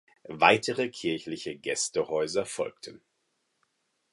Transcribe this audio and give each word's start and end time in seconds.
Weitere 0.29 0.89
kirchliche 0.89 1.55
Gästehäuser 1.55 2.47
folgten. 2.47 3.01